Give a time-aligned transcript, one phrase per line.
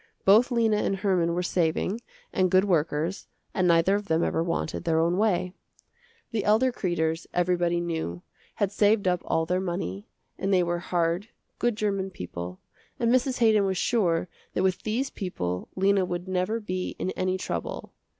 [0.25, 2.01] Both Lena and Herman were saving
[2.33, 5.53] and good workers and neither of them ever wanted their own way.
[6.31, 8.23] The elder Kreders, everybody knew,
[8.55, 10.07] had saved up all their money,
[10.39, 11.29] and they were hard,
[11.59, 12.57] good german people,
[12.99, 13.37] and Mrs.
[13.41, 17.93] Haydon was sure that with these people Lena would never be in any trouble.